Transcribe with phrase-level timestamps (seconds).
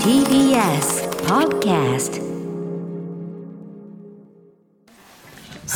[0.00, 2.16] TBS Podcast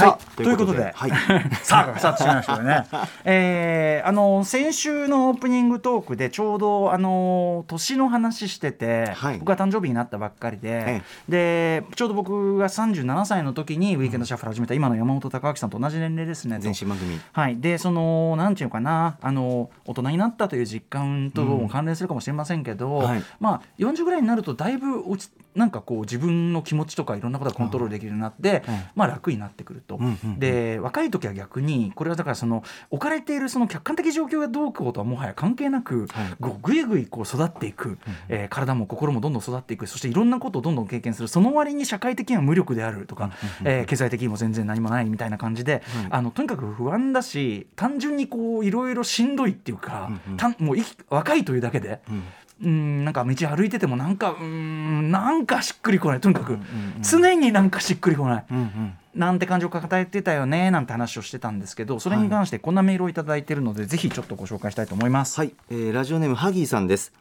[0.01, 1.11] さあ、ということで、はい、
[1.63, 2.85] さあ、さあ、違いましたよね。
[3.25, 9.39] えー、あの先週のオープニングトークでちょうどあの年の話してて、はい。
[9.39, 16.59] 僕が誕生日になったばっかりで、でちょうど僕が37歳の時にウィーケンドシャッフル始めた今の山本隆明さんと同じ年齢ですね。
[16.63, 17.21] 前身番組。
[17.33, 23.25] はい、でそのなんていうのかなあの大人になったという実感とも関連するかもしれませんけど、はい。
[23.39, 28.63] まあ40ぐらいになるとだいぶ落ちなんかこう自分の気持ちとかいろんなことがコントロールできるようになって、
[28.95, 29.97] まあ楽になってくると。
[29.97, 30.39] うんうんうん。
[30.39, 36.37] で若い時は逆にこれはだからその置かれているその客観的状況がどうこうとはもはや関係なく、はい。
[36.63, 39.87] ぐいぐいこう育っていく、えー体も心もどんどん育っていく。
[39.87, 41.29] そしていろんなことをどんどん経験する。
[41.29, 43.31] その割に社会的には無力であるとか、
[43.65, 52.01] えー経済的にも全然何もないみたいな感じで、あのとにかく不安だし単純にこういろいろしんどいっていうか、たんもう生き若いというだけで。
[52.09, 52.23] うん
[52.61, 56.21] なんか道歩いててもなんかうんなんかしっくりこない。
[56.21, 56.59] とにかく、
[57.03, 58.93] 常になんかしっくりこない、うんうん。
[59.15, 65.39] なんて感情を抱えてたよねなんて話をしてたんですけどそれに関してこんなメールをいただいているので、ぜひちょっとご紹介したいと思います。
[65.39, 67.13] はい、えーラジオネームハギーさんです。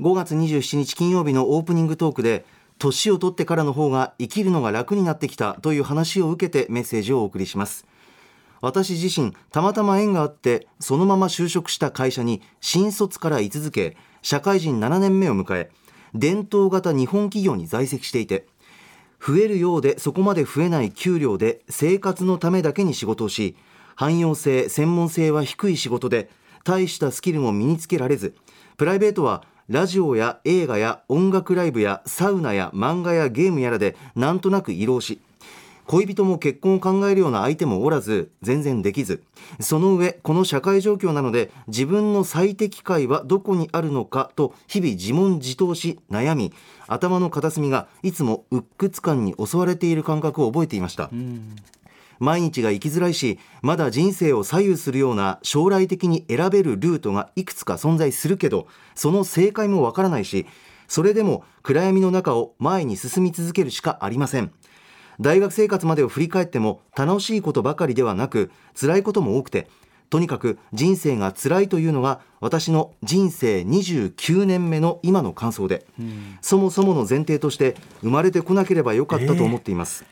[0.00, 2.44] 5月27日金曜日のオープニングトークで
[2.78, 7.86] 年を取ってからの方が生きるのが楽になってきたという話を受けてメッセージをお送りします。
[8.60, 15.70] 私自身たまたま縁があってそのまま就職した会社に新卒から居続け社会人7年目を迎え
[16.14, 18.46] 伝統型日本企業に在籍していて
[19.24, 23.56] 増えるようでそこまで増えない給料で生活のためだけに仕事をし
[23.96, 26.30] 汎用性専門性は低い仕事で
[26.64, 28.34] 大したスキルも身につけられず
[28.76, 35.20] プライベートはラジオや映画や音楽ライブやサウナや漫画やゲームやらでなんとなく移動し
[35.88, 39.22] 恋人も結婚を考えるような相手もおらず全然できず。
[39.58, 46.52] その上この社会状況なので自分の最適解はどこにあるのかと日々自問自答し悩み
[46.86, 51.10] 頭の片隅がいつも鬱屈感に襲われている感覚を覚えていました、
[52.18, 60.46] 毎日が生きづらいしまだ人生を左右するような将来的に選べるルートがいくつか存在するけどその正解もわからないし
[60.86, 64.52] それでも暗闇の中を前に進み続けるしかありません
[65.20, 69.68] 大学生活までを振り返っても楽しいことばかりではなく辛いことも多くて
[70.10, 75.84] とにかく人生が辛いというのが私の人生29年目の今の感想で、
[76.40, 80.06] そもそもの前提として生まれてこなければよかったと思っています、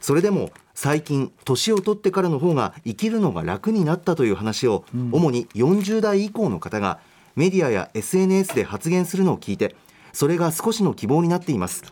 [0.00, 7.00] それでも最近年を取ってからの方が生きるのが楽になったという話を、主に40代以降の方が
[7.34, 9.74] メディアや SNS で発言するのを聞いて
[10.12, 11.82] それが少しの希望になっています。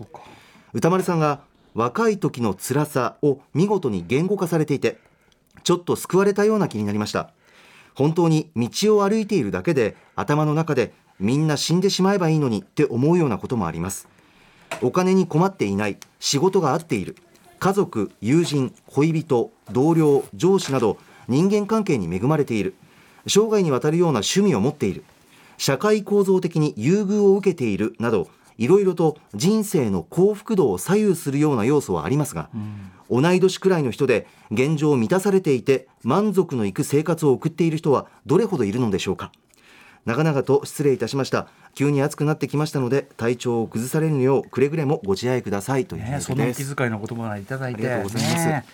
[0.74, 1.40] 歌丸さんが
[1.74, 4.98] 若い時の辛さを見事に言語化されていて
[5.64, 7.30] ちょっと救われたような気になりました。
[7.94, 14.06] 本当に道を歩いているだけで頭の中でみんな死んでしまえばいいのにって思うようなこともあります。
[14.82, 17.16] お金に困っていない仕事が合っている
[17.58, 22.74] 家族友人恋人同僚上司など人間関係に恵まれている
[23.26, 25.04] 生涯にわたるような趣味を持っている
[25.56, 28.28] 社会構造的に優遇を受けているなど
[28.58, 32.50] いろいろと人生の幸福度を左右するような要素はありますが、
[33.10, 39.32] 同い年くらいの人で現状満たされていて満足のいく生活を送っている人はどれほどいるのでしょうか。
[40.04, 41.48] 長々と失礼いたしました。
[41.74, 47.86] 急に暑くなってきましたので体調を崩されぬようくれぐれもご自愛くださいというメね、ーそんなお気遣いの言葉をいただいて。
[47.86, 48.46] ありがとうございます。
[48.46, 48.64] ね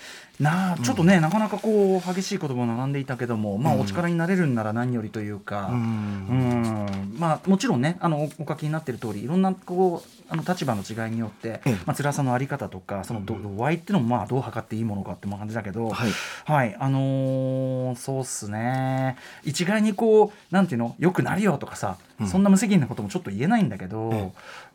[0.40, 7.14] なあちょっとね、なかなかこう激しい言葉を並んでいたけども、まあ、お力になれるんなら何よりというか、うん。
[7.18, 11.70] まあ、もちろんねあのお書きになっている通りいろんなこうあの立場の違いによって、ええ。
[11.86, 16.10] まあ辛さのあり方とかその度度合いっていうのもまあどう測っていいものかって感じだけど、はい。
[16.44, 19.16] はい、あのーそうっすね。
[19.44, 21.96] 一概にこうなんていうのよくなるよとかさ、
[22.26, 24.32] そんな無責任なこともちょっと言えないんだけど、え。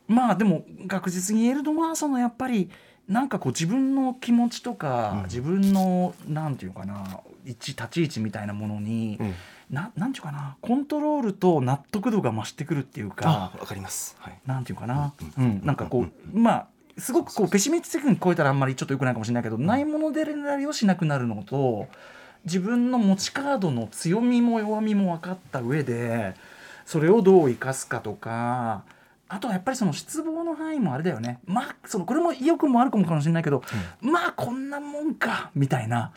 [0.07, 2.69] まあでも確実に言えるのはそのやっぱり
[3.09, 9.33] なんかこう自分の気持ちとか、自分のなんていうかな位置立ち位置みたいなものに、え
[9.71, 16.67] ななんていうかなコントロールと納得度が増してくるっていうかあわかります、はい、なんていうかな、うん、なんかこうまあ
[16.97, 21.87] すごくこうペシミスティックに超えたらあんまりちょっとよくないかもしれないけど、ないものでなりをしなくなるのと
[22.45, 26.33] 自分の持ちカードの強みも弱みも分かった上で
[26.85, 28.83] それをどう生かすかとか
[29.29, 31.39] あとはやっぱりその失望の範囲もあれだよね。
[31.45, 33.63] まあそのこれも意欲もあるかもしれないけど、
[34.01, 36.11] まあこんなもんかみたいな。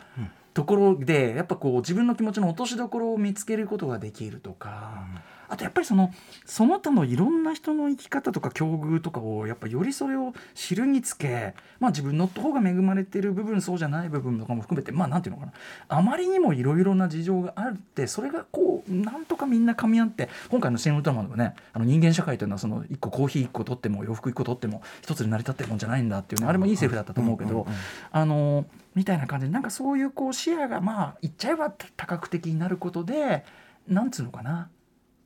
[0.53, 5.03] ところでやっぱこう自分の気持ちの落としどころを見つけることができるとか、
[5.49, 6.13] あとやっぱりその
[6.45, 15.53] その他のいろんな人の生き方とか境遇とかをやっぱよりそれを知るにつけ、まあ、自分の方が恵まれてる部分そうじゃない部分とかも含めてまあなんていうのかな。
[15.87, 27.67] あまりにもいろいろな事情があってそれがこうなんとかみんな噛み合って今回の「シン・ウルトラマン」のねあの人間社会というのはその1個コーヒー1個取っても洋服1個取っても一つに成り立ってるもんじゃないんだっていうねあれもいいセリフだったと思うけど
[28.11, 28.65] あの
[28.95, 33.45] みたいな感じでなんかそういうこう視野がまあ言っちゃえば多角的になることで
[33.87, 34.69] なんつうのかな。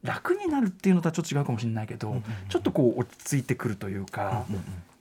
[0.04, 4.46] 楽になるっていうのとはちょっと違うかもしれないけど、ちょっとこう落ち着いてくるというか。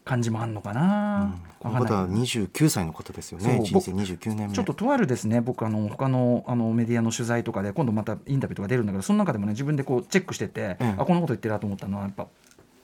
[0.06, 3.60] 感じもあるのかな、この方は29歳の方ですよね。
[3.64, 4.54] 人生29年目。
[4.54, 5.40] ちょっととあるですね。
[5.40, 12.28] 僕あの他のあのメディアの取材とかで今度またインタビューとか出るんだけどその中でもね自分でこうチェックしてて、うん、あこんなこと言ってるなと思ったのはやっぱ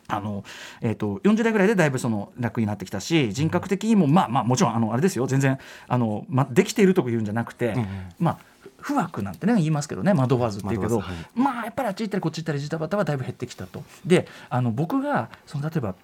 [0.09, 0.45] あの
[0.83, 5.27] えーと、40代ぐらいでだいぶその楽になってきたし人格的にもまあまあもちろんあのあれですよ。
[5.27, 5.59] 全然
[5.89, 7.87] あの、ま、できているとか言うんじゃなくて、うんうん、
[8.19, 8.39] まあ
[8.79, 13.85] 不惑なんてね言いますけどね惑わずっていうけど、はい、まあやっぱりあっち行ったりこっち行ったりジタバタはだいぶ減ってきたと。
[14.05, 15.95] であの僕がその例えば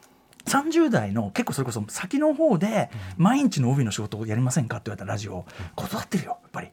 [0.48, 5.46] 30代の結構それこそ先の方で毎日の帯の仕事をやりませんかって言われたラジオ
[5.76, 6.68] 断ってるよやっぱり。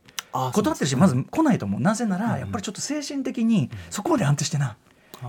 [0.52, 1.82] 断ってるしまず来ないと思う。
[1.82, 4.76] なぜならやっぱりちょっと精神的にそこまで安定してな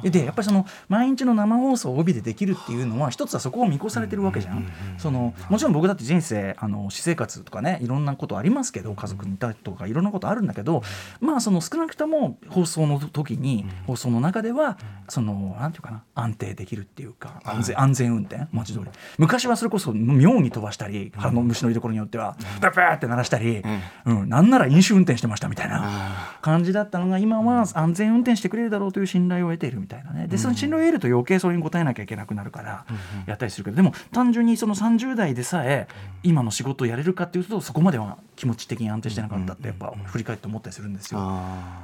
[0.03, 4.71] でやっぱりその毎日の生放送を帯でできるっていうのは一つはそこを見越されてるわけじゃん。
[4.99, 10.83] そのもちろん僕だって人生あの私生活とかねいろんなことありますけど家族にいたとかいろんなことあるんだけど
[11.21, 14.79] まあその少なくとも放送の時に放送の中では
[15.09, 18.87] そのなんていうかな安定できるっていうか安全安全運転文字通り
[19.19, 23.63] 昔はそれこそ妙に飛ばしたり腹の虫の居所によってはプープーって鳴らしたり、
[24.07, 32.85] うん、なんなら飲酒運転してましたみたいな感じだったのが今は安全運転してくれるだろうという信頼を得ているみたいなねでその信頼を得ると余計それに応えなきゃいけなくなるから
[33.27, 35.89] やったりするけどでも単純にその30代でさえ
[36.23, 41.19] 今の仕事をやれるかっていうとそこまでは気持ち的に安定してなかったってやっぱ振り返って思ったりするんですよ。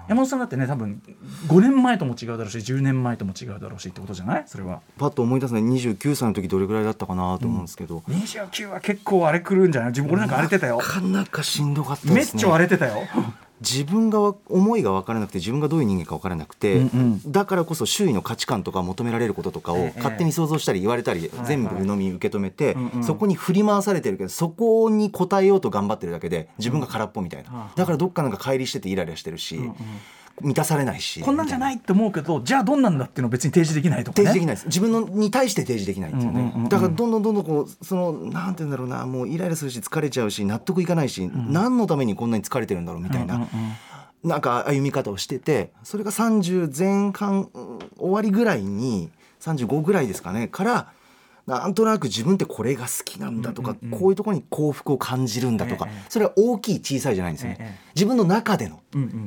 [0.08, 1.00] 山本さんだってね多分
[1.48, 4.44] 5年前とも違うだろうし10年前とも違うだろうしってことじゃない？
[4.46, 4.80] それは。
[4.98, 9.90] パッと思い出すね29歳の時どれぐらいだったかなと思うんですけど、うん、29は結構荒れくるんじゃない？
[9.90, 10.76] 自分俺なんか荒れてたよ。
[10.76, 12.14] なかなかしんどかったですね。
[12.14, 13.02] めっちゃ荒れてたよ。
[13.62, 29.56] 自分が思いが分からなくて自分がどういう人間か分からなくて、うんうん、だからこそ周囲の価値観とか求められることとかを勝手に想像したり言われたり、全部鵜呑み受け止めて、そこに振り回されてるけどそこに応えようと頑張ってるだけで自分が空っぽみたいな、だからどっかなんか乖離しててイライラしてるし。
[29.56, 29.74] うんうん
[30.42, 34.66] 満たされないしこんなんじゃないって思うけどじゃあどんなんだっていうのを別に提示できないとか、ね、提示できないです。
[34.66, 43.48] 自分のに対して提示できないんですよね、だからどんどんどんどんこうそのなんて言うんだろうなもうイライラするし疲れちゃうし納得いかないし、うん、何のためにこんなに疲れてるんだろうみたいな、うんうん
[44.24, 44.28] うん。
[44.28, 47.48] なんか歩み方をしててそれが30前半
[47.98, 49.10] 終わりぐらいに
[49.40, 50.92] 35ぐらいですかねから
[51.46, 58.80] なんとなく自分ってこれが好きなんだとか、こういうところに幸福を感じるんだとか、それは大きい小さいじゃないんですよね、自分の中での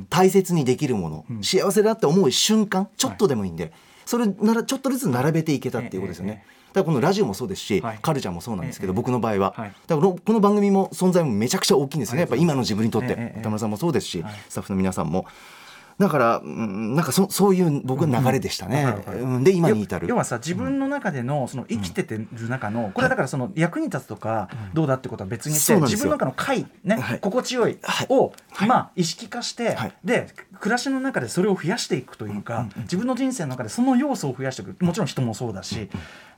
[0.09, 3.73] 大切にできるもの、幸せだって思う瞬間ちょっとでもいいんで、
[4.05, 6.45] それならちょっとずつ並べていけたっていうことですよね。
[6.73, 12.21] だからこのラジオもそうですし、はい、カルチャーもそうなんですけど、僕の場合は、はい、だからこの番組も存在もめちゃくちゃ大きいんですよね。
[12.21, 15.25] やっぱ今の自分にとって、田村さんもそうですし、スタッフの皆さんも。
[15.97, 18.95] だから、うん、なんかそそういう僕の流れでしたね。
[19.07, 20.07] うん、で今に至る。
[20.07, 27.77] 要はさ自分の中でのその生きててる中の、これだからその役に立つとかどうだってことは別にして、自分の中の快ね、心地よい
[28.09, 28.33] を、
[28.67, 30.27] まあ意識化して、で
[30.59, 34.83] 暮らしの中でそれを増やしていくというか、自分の人生の中でその要素を増やしていく。
[34.83, 35.89] もちろん人もそうだし、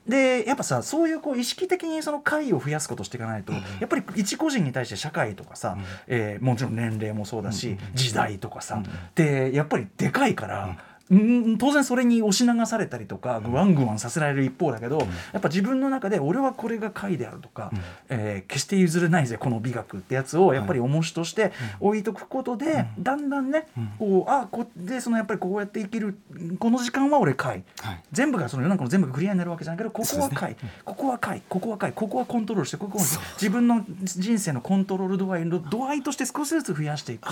[0.08, 8.82] でやっぱさそういうこう意識的にその会を増やすことしていかないと、やっぱり一個人に対して社会とかさ、うえもちろん年齢もそうだし、時代とかさ、
[9.14, 10.76] でやっぱりでかいから。
[11.10, 14.98] うん当然それに押し流されたりとかグワングワンさせられる一方だけど、
[15.32, 17.70] やっぱ自分の中で俺はこれが解であるとか、
[18.08, 23.66] え決して譲れないぜこの美学ってやつをやっぱり重しとして置いとくことで、だんだんね、
[23.98, 26.18] こうあこでそのやっぱりこうやって生きる
[26.58, 27.64] この時間は俺解、
[28.12, 37.28] 全部がその世の中の全部がクリアになるわけじゃないけどここは解、ここは解ここは解ここはコントロールしてここは自分の人生のコントロール度合いの度合いとして少しずつ増やしていく、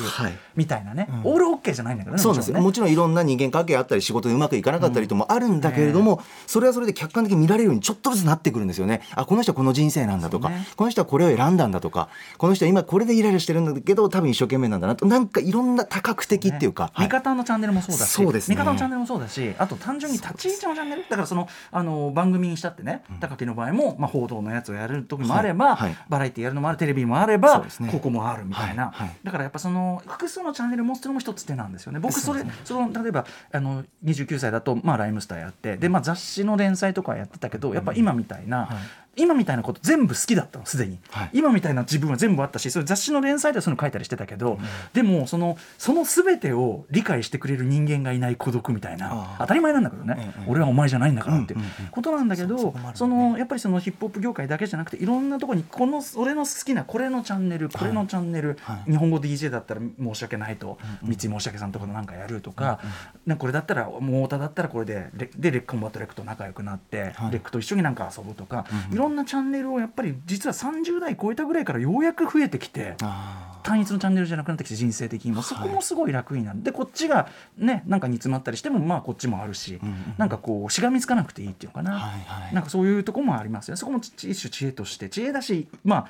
[0.55, 2.61] みたいなね、オールオッケーじゃないんだけどねそうですね。
[2.61, 9.03] もちろんいろんな人間関係あったり仕事でうまくいかなかったりともあるんだけれども、それはそれで客観的に見られるようにちょっとずつなってくるんですよね。
[9.15, 12.09] あこの人はこの人生なんだとか、この人はこれを選んだんだとか
[12.39, 15.07] この人は今これでイライラしてるんだけど多分一生懸命なんだなと。
[15.07, 28.93] なんかいろんな多角的っていうか、見方のチャンネルもそうだしそうです、ね、見方のチャンネルもそうだしあと単純に立ち位置のチャンネルだからそのあの番組にしたってね高木の場合も、まあ、報道のやつをやる時もあれば、バラエティやるのもあるテレビもあれば、ここもあるみたいな、
[29.23, 32.01] だからやっぱその複数のチャンネル持つのも一つ手なんですよね。
[32.01, 38.69] 僕それその例えばあの29歳だと、まあ、ライムスターやってで、まあ、雑誌の連載とかやってたけどやっぱ今みたいな、
[39.17, 41.31] 今みたいなこと全部好きだったのすでに、はい。
[41.33, 44.59] 今みたいな自分は全部あったしそれ雑誌の連載ではそういうの書いたりしてたけど、
[44.93, 51.91] でもそのその全てを理解してくれる人間がいない孤独みたいな当たり前なんだけどね、ええ俺はお前じゃないんだからっていううんうんうん。
[51.91, 52.93] ことなんだけど、そそこもあるね。
[52.97, 58.91] そのやっぱりそのヒップホップ業界だけじゃなくていろんなところにこの俺の好きなこれのチャンネルこれのチャンネル、はい。
[58.91, 62.81] 日本語 DJ だったら申し訳ないと、三井申し訳さんところなんかやるとか、
[63.27, 67.33] なんかこれだったらもう太田だったらこれでレでレッコンバットレックと仲良くなって、はい。
[67.33, 68.95] レックと一緒になんか遊ぶとか、うんうん。
[68.95, 72.95] いろんなチャンネルをやっぱり実は30代超えたぐらいからようやく増えてきて。
[73.03, 75.43] あ単一のチャンネルじゃなくなってきて人生的にも。
[75.43, 82.55] そこもすごい楽になる、でこっちがねなんか煮詰まったりしてもまあこっちもあるし、うんうんなんかこうしがみつかなくていいっていうのかな、はいはい。
[82.55, 83.77] なんかそういうとこもありますよね。
[83.77, 86.07] そこも一種知恵として知恵だしまあ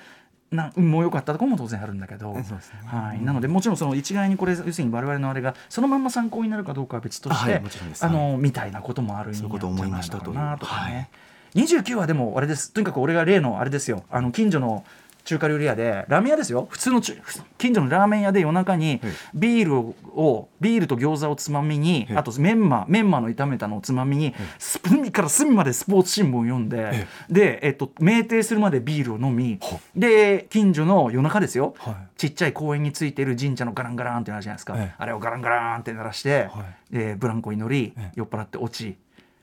[0.55, 2.45] な運も良かったところも当然あるんだけど、ね。
[2.85, 7.63] はい、なのでもちろんその一概にこれ要するに我々のあれがそのまんま参考になるかどうかは別として、はい
[8.01, 10.35] あのみたいなこともある意味そういうことを思いましたという。
[10.35, 10.69] なんじゃない。
[10.69, 11.11] のかなとかね、
[11.57, 12.71] 29はでもあれです。
[12.71, 14.05] とにかく俺が例のあれですよ。
[14.11, 14.85] あの近所の
[15.25, 16.69] 中華料理屋でラーメン屋ですよ。
[16.71, 17.15] 普通の中
[17.57, 19.13] 近所のラーメン屋で夜中にはい。
[19.35, 22.17] ビールをビールと餃子をつまみにはい。
[22.19, 31.95] あとメンマメンマの炒めたのをつまみに隅から隅までスポーツ新聞を読んでえで、えっと、酩酊するまでビールを飲みはで近所の夜中ですよ、はい。
[32.19, 34.95] ちっちゃい公園についてる神社のガランガランってなるじゃないですか、ええ。
[34.99, 36.95] あれをガランガランって鳴らして、はい。
[36.95, 38.13] でブランコに乗り、ええ。
[38.15, 38.97] 酔っ払って落ち。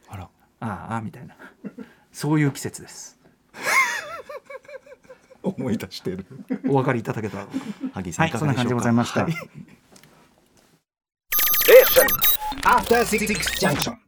[0.07, 0.29] あら。
[0.61, 1.35] ああみたいな
[2.13, 3.17] そういう季節です。
[5.43, 6.25] 思い出してる。
[6.69, 7.47] お分かりいただけたら
[7.93, 8.39] 萩井さんはいいかがでしょうか？
[8.39, 9.23] そんな感じでございました。
[9.23, 9.33] はい。
[12.63, 14.02] After Six Junction.